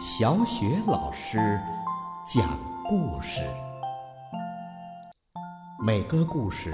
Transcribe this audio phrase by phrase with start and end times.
[0.00, 1.60] 小雪老师
[2.24, 3.40] 讲故事，
[5.84, 6.72] 每个故事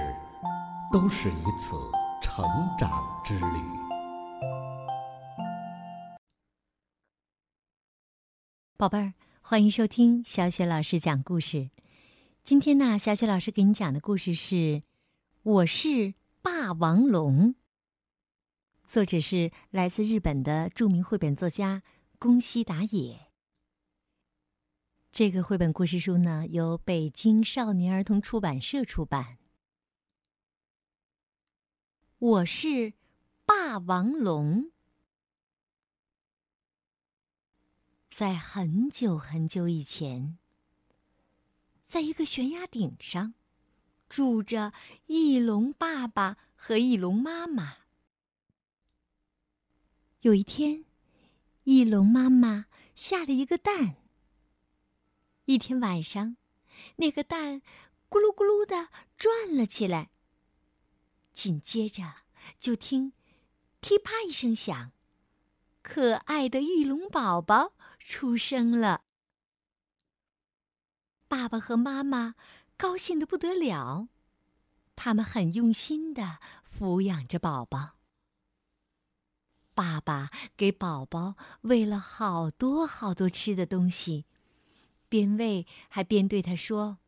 [0.93, 1.75] 都是一次
[2.21, 2.45] 成
[2.77, 3.57] 长之旅。
[8.77, 11.71] 宝贝儿，欢迎收听小雪老师讲故事。
[12.43, 14.55] 今天呢，小雪老师给你讲的故事是
[15.41, 16.13] 《我是
[16.43, 17.49] 霸王龙》，
[18.85, 21.81] 作者是来自日本的著名绘本作家
[22.15, 23.31] 宫西达也。
[25.11, 29.37] 这个绘本故事书呢，由北京少年儿童出版社出版。
[32.17, 32.93] 我是
[33.45, 34.71] 霸王龙。
[38.09, 40.37] 在很久很久以前，
[41.83, 43.33] 在一个悬崖顶上，
[44.07, 44.73] 住着
[45.07, 47.77] 翼龙爸爸和翼龙妈妈。
[50.21, 50.85] 有一天，
[51.65, 53.95] 翼龙妈妈下了一个蛋。
[55.45, 56.37] 一天晚上，
[56.97, 57.63] 那个蛋
[58.07, 60.11] 咕噜咕噜的转了起来。
[61.33, 62.17] 紧接着，
[62.59, 63.13] 就听
[63.79, 64.91] 噼啪一声响，
[65.81, 67.73] 可爱的翼龙宝宝。
[67.99, 69.03] 出生了，
[71.27, 72.35] 爸爸和妈妈
[72.77, 74.09] 高兴的不得了，
[74.95, 76.39] 他们很用心的
[76.77, 77.97] 抚养着宝宝。
[79.75, 84.25] 爸爸给宝宝喂了好多好多吃的东西，
[85.09, 86.99] 边喂还边对他说：“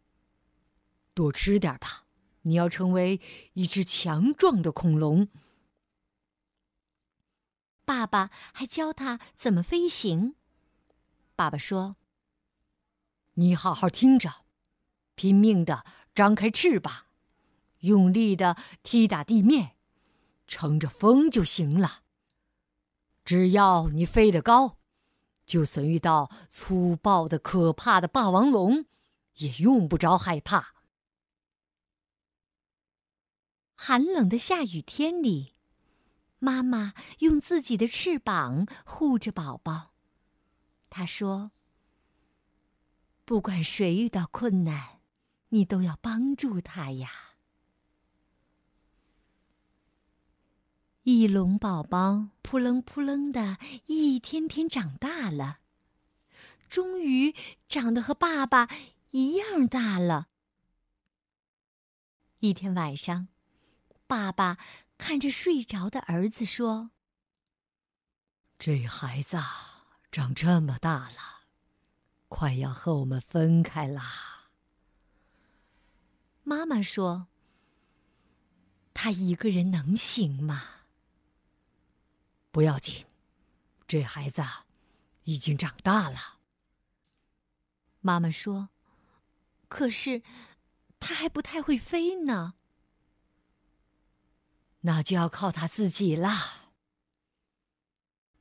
[1.16, 2.06] 多吃点吧，
[2.42, 3.22] 你要成为
[3.54, 5.30] 一只强壮的恐龙。”
[7.86, 10.36] 爸爸还教他怎么飞行。
[11.38, 11.96] 爸爸说
[13.36, 14.44] ：“你好好听着，
[15.16, 17.06] 拼命的张开翅膀，
[17.80, 19.78] 用力的踢打地面，
[20.48, 22.04] 乘着风就行了。
[23.28, 24.78] 只要你飞得高，
[25.46, 28.86] 就算遇到粗暴的、可怕的霸王龙，
[29.40, 30.76] 也用不着害怕。”
[33.76, 35.56] 寒冷的下雨天里，
[36.40, 39.92] 妈妈用自己的翅膀护着宝宝。
[40.90, 41.52] 她说
[43.26, 45.02] ：“不管谁遇到困难，
[45.50, 47.10] 你都要帮助他呀。”
[51.10, 55.60] 翼龙宝宝扑棱扑棱的一天天长大了，
[56.68, 57.34] 终于
[57.70, 58.68] 长得和爸爸
[59.12, 60.28] 一样大了。
[62.40, 63.30] 一天晚上，
[64.06, 64.58] 爸爸
[64.98, 66.92] 看着睡着的儿子说
[68.60, 69.38] ：“这孩子。”
[70.12, 71.46] 长这么大了，
[72.28, 74.50] 快要和我们分开啦。
[76.44, 77.28] 妈妈说
[78.94, 80.72] ：“他一个人能行吗？”
[82.58, 83.06] 不要紧，
[83.88, 84.42] 这孩子
[85.26, 86.40] 已经长大了。
[88.00, 88.70] 妈妈说
[89.70, 90.24] ：“可是
[91.00, 92.56] 他还不太会飞呢。”
[94.82, 96.72] 那就要靠他自己啦。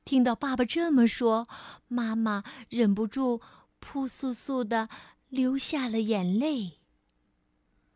[0.03, 1.47] 听到爸爸这么说，
[1.87, 3.39] 妈妈忍不住
[3.77, 4.89] 扑簌簌的
[5.27, 6.79] 流下了眼泪。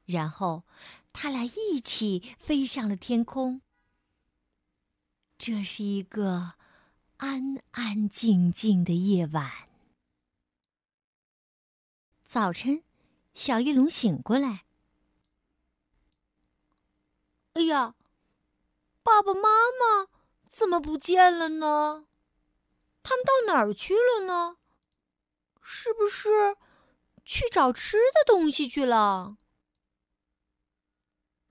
[0.05, 0.65] 然后，
[1.11, 3.63] 他俩一起飞上了天空。
[5.44, 6.53] 这是一个
[7.18, 9.52] 安安静静的夜晚。
[12.24, 12.84] 早晨，
[13.34, 14.66] 小翼龙醒过来。
[17.53, 17.96] 哎呀，
[19.02, 20.09] 爸爸妈妈！
[20.47, 22.06] 怎么不见了呢？
[23.02, 24.58] 他们到哪儿去了呢？
[25.63, 26.56] 是不是
[27.25, 29.38] 去找吃的东西去了？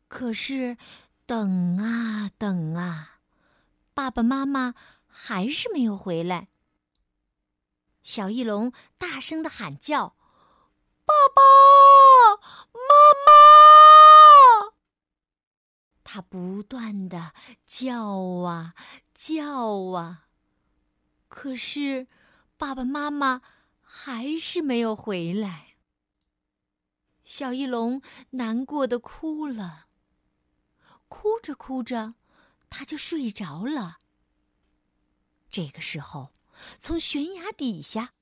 [0.07, 0.79] 可是，
[1.27, 3.20] 等啊等啊，
[4.01, 4.75] 爸爸妈妈
[5.07, 6.49] 还是没有回来。
[8.03, 10.17] 小翼龙大声的喊叫
[11.05, 11.43] ：“爸爸
[12.73, 12.81] 妈
[13.27, 14.73] 妈！”
[16.03, 17.35] 他不断的
[17.67, 18.17] 叫
[18.47, 18.75] 啊
[19.13, 20.29] 叫啊，
[21.29, 22.09] 可是
[22.57, 23.43] 爸爸妈妈
[23.83, 25.77] 还是没有回来。
[27.23, 29.89] 小翼龙难过的哭了，
[31.07, 32.15] 哭着哭着，
[32.71, 33.99] 他就睡着了。
[35.51, 36.33] 这个时候，
[36.79, 38.13] 从悬崖底下。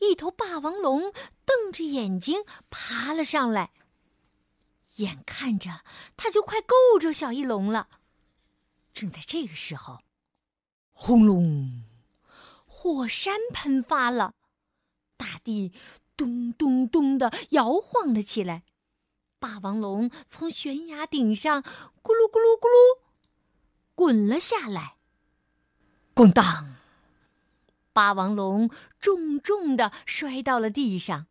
[0.00, 1.12] 一头霸王龙
[1.46, 3.72] 瞪着眼睛爬了上来，
[4.96, 5.84] 眼看着
[6.16, 7.88] 它就快够着小翼龙了。
[8.92, 10.00] 正在这个时候，
[10.92, 11.84] 轰隆，
[12.66, 14.34] 火山喷发了，
[15.16, 15.72] 大地
[16.16, 18.64] 咚咚咚的摇晃了起来。
[19.44, 23.00] 霸王龙从悬崖顶上咕噜咕噜咕噜
[23.94, 24.96] 滚了下来。
[26.14, 26.76] 咣当！
[27.92, 31.26] 霸王龙重重的摔到了地上。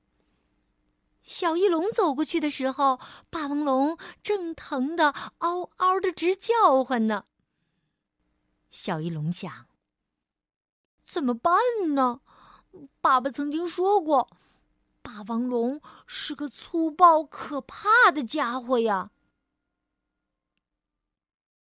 [1.23, 2.99] 小翼龙走过去的时候，
[3.31, 7.25] 霸王龙正疼得嗷嗷的直叫唤呢。
[8.69, 9.65] 小翼龙想：
[11.07, 11.55] 怎么办
[11.95, 12.21] 呢？
[13.01, 14.29] 爸爸曾经说过，
[15.03, 19.11] 霸王龙是个粗暴可怕的家伙呀。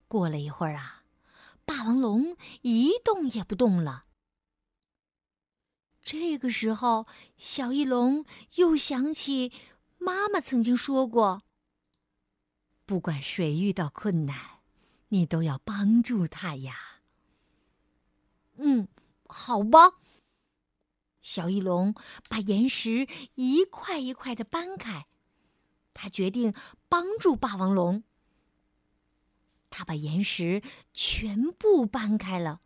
[0.08, 1.04] 过了一会儿啊，
[1.66, 4.06] 霸王龙一动也不动了。
[6.02, 9.52] 这个时候，小翼龙又想起
[9.98, 11.42] 妈妈曾经说过
[12.86, 14.62] ：“不管谁遇到困难，
[15.10, 17.02] 你都要帮助他呀。”
[18.58, 18.88] 嗯，
[19.28, 19.96] 好吧。
[21.26, 21.96] 小翼龙
[22.30, 25.08] 把岩石一块一块的搬开，
[25.92, 26.54] 他决定
[26.88, 28.04] 帮助霸王龙。
[29.72, 30.62] 他把岩石
[30.94, 32.62] 全部搬开了。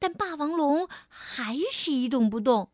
[0.00, 2.72] 但霸王龙还是一动不动。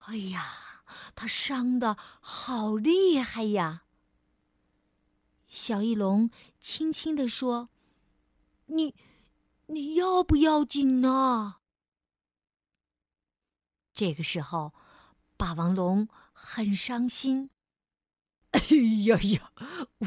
[0.00, 0.84] 哎呀，
[1.14, 3.84] 他伤的好厉害呀！
[5.48, 6.30] 小翼龙
[6.60, 7.70] 轻轻地说
[8.66, 8.94] ：“你，
[9.68, 11.56] 你要不要紧呢？”
[13.94, 14.72] 这个时候，
[15.36, 17.50] 霸王龙很伤心。
[18.52, 18.60] 哎
[19.06, 19.52] 呀呀，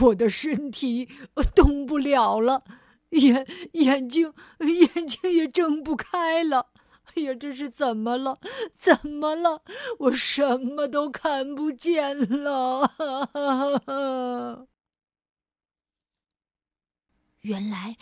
[0.02, 1.10] 我的身体
[1.56, 2.64] 动不了了。
[3.12, 6.72] 眼眼睛眼睛也睁不开了，
[7.14, 8.40] 哎呀，这是怎么了？
[8.76, 9.64] 怎么了？
[10.00, 12.92] 我什么都看不见了。
[17.42, 17.98] 原来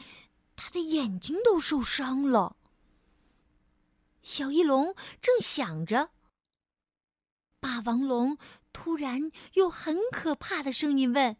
[0.55, 2.55] 他的眼睛都受伤了。
[4.23, 6.09] 小翼龙正想着，
[7.59, 8.37] 霸王龙
[8.71, 11.35] 突然用很可怕的声音问：“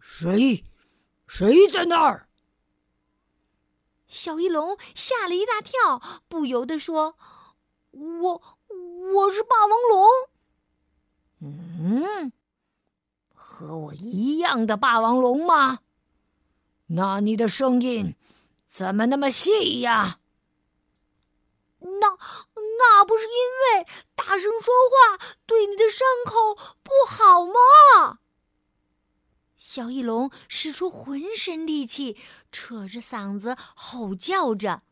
[0.00, 0.64] 谁？
[1.28, 2.28] 谁在那儿？”
[4.08, 7.16] 小翼龙吓了一大跳，不由得说
[7.92, 8.42] ：“我
[9.14, 10.08] 我是霸王龙。
[11.40, 12.32] ”“嗯，
[13.34, 15.80] 和我一样的霸王龙吗？
[16.86, 18.16] 那你的声音
[18.66, 20.19] 怎么那么细呀
[21.80, 22.18] ？”“那
[22.78, 28.18] 那不是因为大声说话对你的伤口不好吗？”
[29.56, 32.16] 小翼龙使出浑身力气，
[32.50, 34.82] 扯着嗓子吼叫着。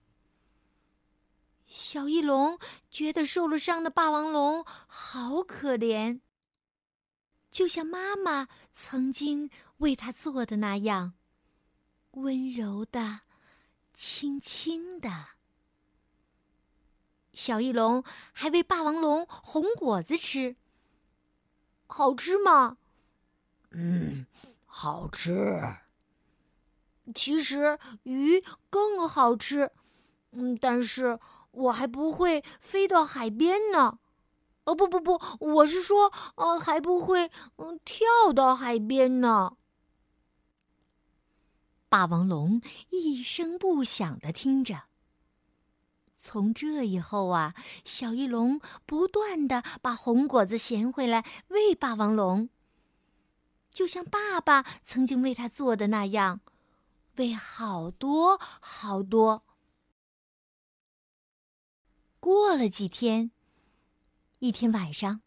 [1.67, 2.58] 小翼龙
[2.91, 6.20] 觉得受了伤的霸王龙好可怜，
[7.50, 11.14] 就像妈妈曾经为他做的那样，
[12.12, 13.20] 温柔的、
[13.93, 15.38] 轻轻的。
[17.38, 18.02] 小翼龙
[18.32, 20.56] 还喂霸王龙红果子吃，
[21.87, 22.79] 好吃吗？
[23.70, 24.26] 嗯。
[24.67, 25.56] 好吃。
[27.14, 29.70] 其实鱼更好吃，
[30.32, 31.20] 嗯，但是
[31.52, 34.00] 我还不会飞到海边呢。
[34.64, 39.56] 哦，不不不，我是说，呃，还不会嗯跳到海边呢。
[41.88, 42.61] 霸王龙
[42.91, 44.88] 一声不响的听着。
[46.20, 47.55] 从这以后啊，
[47.85, 52.49] 小翼龙不断的把红果子衔回来喂霸王龙。
[53.73, 56.41] 就像爸爸曾经为他做的那样，
[57.17, 59.44] 喂好多好多。
[62.19, 63.31] 过了几天，
[64.41, 65.20] 一天晚上，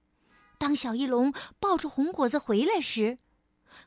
[0.57, 3.17] 当小翼龙抱着红果子回来时，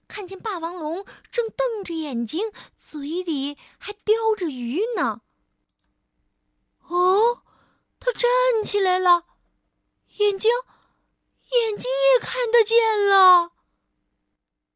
[0.09, 5.21] 看见霸王龙正瞪着眼睛，嘴里还叼着鱼呢。
[6.89, 7.43] 哦，
[7.99, 8.31] 他站
[8.65, 9.25] 起来了，
[10.19, 10.51] 眼睛，
[11.51, 13.53] 眼睛也看得见了。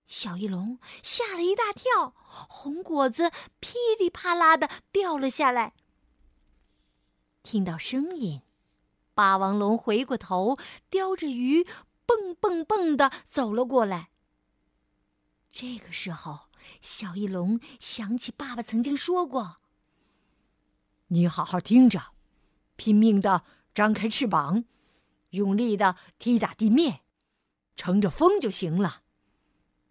[0.06, 2.14] 小翼龙吓了一大跳，
[2.48, 5.74] 红果子噼里啪啦的掉了下来。
[7.42, 8.42] 听到声音，
[9.12, 11.66] 霸王龙回过头，叼着鱼，
[12.06, 14.10] 蹦蹦蹦的走了过来。
[15.52, 16.48] 这个时候，
[16.80, 19.56] 小翼龙想起爸爸曾经说过
[21.08, 22.12] ：“你好好听着，
[22.76, 24.64] 拼命的张开翅膀，
[25.30, 27.00] 用力的踢打地面，
[27.76, 29.02] 乘着风就行了。”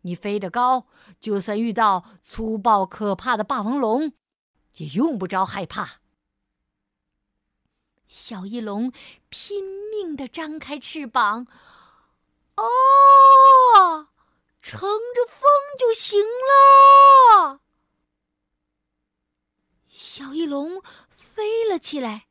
[0.01, 0.87] 你飞得高，
[1.19, 4.13] 就算遇到粗暴可怕的霸王龙，
[4.75, 5.99] 也用不着害怕。
[8.07, 8.93] 小翼龙
[9.27, 11.47] 拼命的张开翅膀，
[12.55, 14.07] 哦，
[14.61, 17.61] 乘着风就行了。
[19.89, 20.81] 小翼龙
[21.37, 22.25] 飞了起来，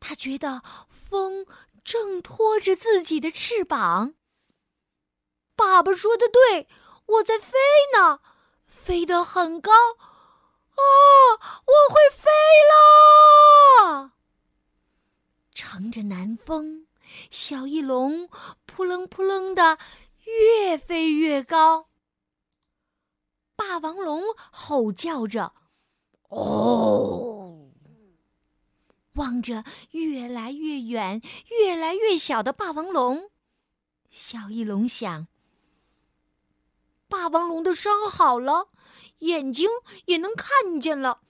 [0.00, 1.46] 他觉得风
[1.84, 4.14] 正拖着自己的翅膀。
[5.54, 6.68] 爸爸说的对。
[7.06, 7.58] 我在飞
[7.92, 8.20] 呢，
[8.66, 10.80] 飞得很高，啊，
[11.66, 12.30] 我会飞
[12.70, 14.12] 了！
[15.52, 16.86] 乘着南风，
[17.30, 18.28] 小翼龙
[18.64, 19.78] 扑棱扑棱的
[20.24, 21.88] 越飞越高。
[23.56, 25.52] 霸王龙吼叫着
[26.30, 27.38] ：“哦！”
[29.20, 33.30] 望着越来越远、越来越小的霸王龙，
[34.10, 35.28] 小翼龙想：
[37.06, 38.68] 霸王龙的伤好了，
[39.18, 39.68] 眼睛
[40.06, 41.20] 也能看见了，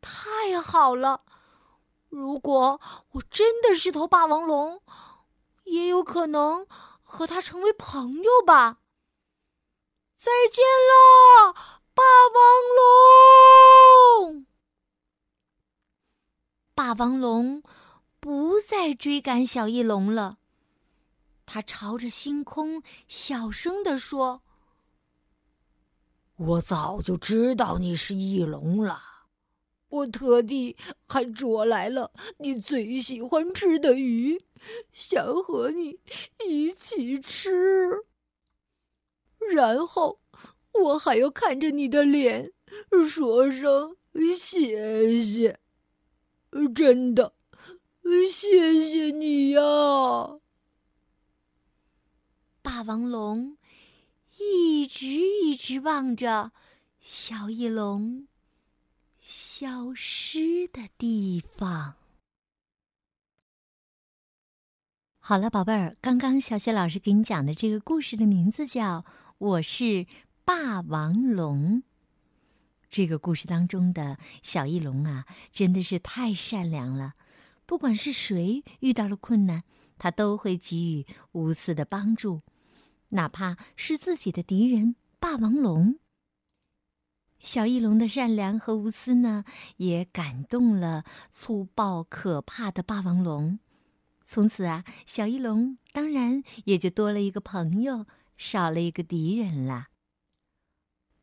[0.00, 1.24] 太好了！
[2.08, 2.80] 如果
[3.14, 4.80] 我真的是头霸王龙，
[5.64, 6.68] 也有可能
[7.02, 8.78] 和它成为朋友吧。
[10.16, 11.52] 再见了，
[11.94, 12.02] 霸
[12.32, 12.44] 王
[14.28, 14.46] 龙！
[16.80, 17.62] 霸王龙
[18.20, 20.38] 不再追赶小翼龙了，
[21.44, 24.40] 它朝着星空小声地说
[26.36, 28.98] ：“我早就知道你是翼龙了，
[29.90, 30.74] 我特地
[31.06, 34.42] 还捉来了你最喜欢吃的鱼，
[34.90, 36.00] 想和你
[36.48, 38.06] 一起吃。
[39.52, 40.22] 然后
[40.72, 42.50] 我还要看着你的脸，
[43.06, 43.98] 说声
[44.34, 45.60] 谢谢。”
[46.74, 47.34] 真的，
[48.30, 49.60] 谢谢你呀！
[52.62, 53.56] 霸王龙
[54.38, 56.52] 一直一直望着
[57.00, 58.26] 小翼龙
[59.18, 61.96] 消失的地方。
[65.18, 68.98] 好了，宝贝儿，刚刚小雪老师给你讲的这个故事的名字叫
[69.38, 70.06] 《我是
[70.44, 71.82] 霸王龙》。
[72.90, 77.14] 这个故事当中的小翼龙啊，真的是太善良了。
[77.64, 79.62] 不管是谁遇到了困难，
[79.96, 82.42] 他都会给予无私的帮助，
[83.10, 86.00] 哪怕是自己的敌人霸王龙。
[87.38, 89.44] 小翼龙的善良和无私呢，
[89.76, 93.60] 也感动了粗暴可怕的霸王龙。
[94.24, 98.04] 从此啊，小翼龙当然也就多了一个朋友，
[98.36, 99.86] 少了一个敌人了。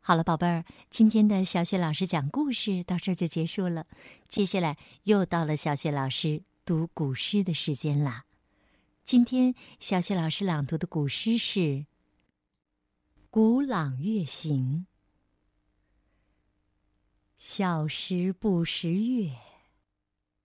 [0.08, 3.88] 好了，宝贝儿，今天的小雪老师讲故事到这就结束了。
[4.26, 8.24] 接下来又到了小雪老师读古诗的时间啦。
[9.04, 11.60] 今天小雪老师朗读的古诗是
[13.30, 14.88] 《古朗月行》。
[17.38, 19.34] 小时不识月，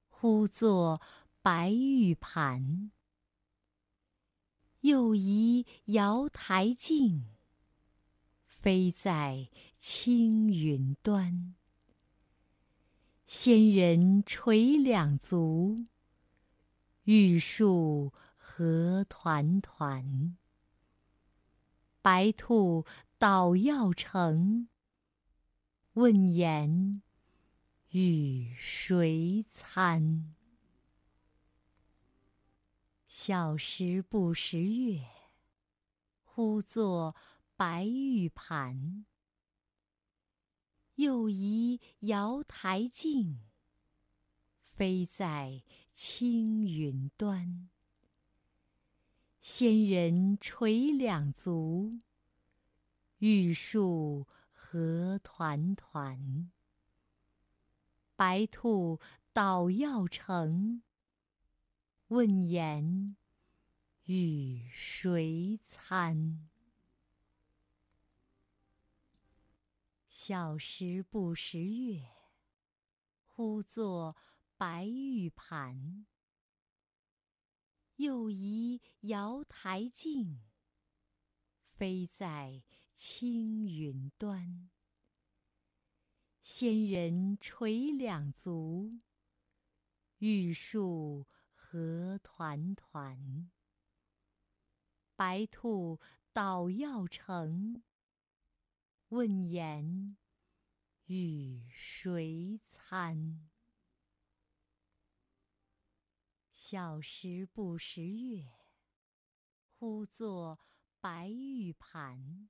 [0.09, 1.01] 呼作
[1.41, 2.91] 白玉盘。
[4.81, 7.27] 又疑瑶台镜。
[8.63, 11.57] 飞在青云端，
[13.27, 15.85] 仙人垂两足，
[17.03, 20.37] 玉树何团团。
[22.03, 22.87] 白兔
[23.19, 24.69] 捣药成，
[25.95, 27.03] 问言
[27.91, 30.37] 与谁餐？
[33.09, 35.03] 小时不识月，
[36.23, 37.17] 呼作。
[37.65, 39.07] 白玉盘，
[40.97, 43.39] 又疑瑶台镜。
[44.59, 47.71] 飞在青云端，
[49.41, 52.01] 仙人垂两足，
[53.19, 56.51] 玉树何团团。
[58.17, 58.99] 白兔
[59.33, 60.83] 捣药成，
[62.09, 63.15] 问言
[64.07, 66.49] 与谁餐？
[70.25, 72.07] 小时不识月，
[73.25, 74.17] 呼作
[74.57, 76.07] 白玉盘。
[77.97, 80.41] 又疑瑶台镜，
[81.73, 82.63] 飞在
[82.95, 84.71] 青云端。
[86.41, 89.01] 仙人垂两足，
[90.19, 93.51] 玉树何团团。
[95.17, 95.99] 白兔
[96.33, 97.83] 捣药成。
[99.13, 100.17] 问言
[101.05, 103.47] 与谁餐？
[106.51, 108.51] 小时不识月，
[109.69, 110.59] 呼作
[110.99, 112.49] 白玉盘。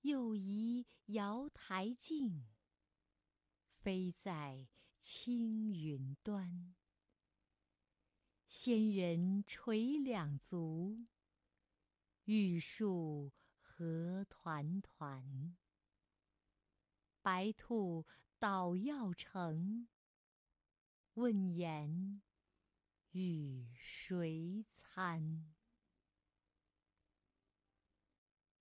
[0.00, 2.44] 又疑瑶台镜，
[3.78, 4.66] 飞在
[4.98, 6.74] 青云端。
[8.48, 11.06] 仙人垂两足，
[12.24, 13.30] 玉树。
[13.76, 15.56] 何团团？
[17.22, 18.06] 白兔
[18.38, 19.88] 捣药成，
[21.14, 22.22] 问言
[23.10, 25.52] 与谁餐？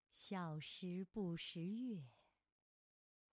[0.09, 2.09] 小时不识月，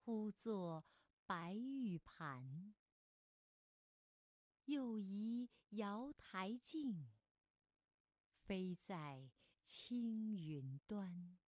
[0.04, 0.84] 呼作
[1.24, 2.74] 白玉盘。
[4.66, 7.08] 又疑瑶台镜，
[8.44, 9.30] 飞在
[9.64, 11.38] 青云端。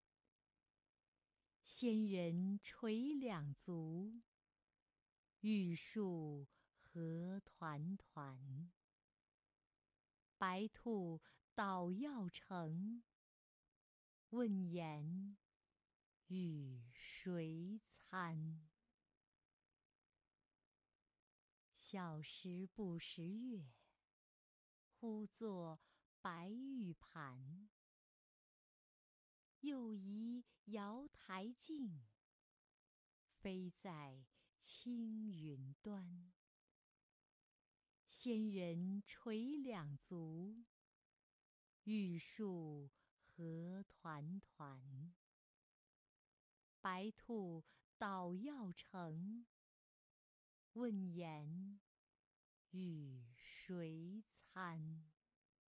[1.83, 4.23] 仙人垂两足，
[5.41, 6.47] 玉树
[6.79, 8.71] 何团团。
[10.39, 11.21] 白兔
[11.57, 13.03] 捣药成，
[14.31, 15.37] 问言
[16.29, 18.63] 与谁餐？
[21.75, 23.73] 小时不识月，
[25.01, 25.81] 呼作
[26.21, 27.69] 白玉盘。
[29.63, 32.03] 又疑瑶台镜，
[33.31, 34.25] 飞在
[34.59, 36.33] 青云端。
[38.09, 40.65] 仙人垂两足，
[41.85, 42.91] 玉树
[43.21, 45.15] 何团团。
[46.81, 47.65] 白兔
[47.97, 49.47] 捣药成，
[50.73, 51.79] 问言
[52.73, 55.05] 与谁餐？